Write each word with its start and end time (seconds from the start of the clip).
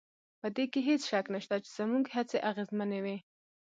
په 0.39 0.47
دې 0.55 0.65
کې 0.71 0.79
هېڅ 0.87 1.01
شک 1.11 1.25
نشته 1.33 1.55
چې 1.65 1.69
زموږ 1.77 2.03
هڅې 2.15 2.37
اغېزمنې 2.49 2.99
وې 3.05 3.17